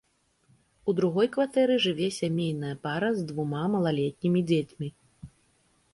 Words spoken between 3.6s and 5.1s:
малалетнімі дзецьмі.